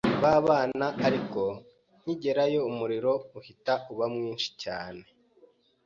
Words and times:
ba 0.21 0.33
bana 0.45 0.87
ariko 1.07 1.41
nkigerayo 2.01 2.59
umuriro 2.69 3.13
uhita 3.39 3.73
uba 3.91 4.05
mwinshi 4.13 4.49
cyane 4.63 5.03